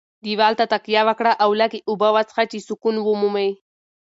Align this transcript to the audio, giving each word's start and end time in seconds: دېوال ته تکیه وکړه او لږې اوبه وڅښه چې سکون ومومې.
دېوال 0.25 0.53
ته 0.59 0.65
تکیه 0.73 1.01
وکړه 1.07 1.31
او 1.43 1.49
لږې 1.59 1.79
اوبه 1.89 2.09
وڅښه 2.15 2.43
چې 2.51 2.57
سکون 2.67 2.95
ومومې. 3.01 3.49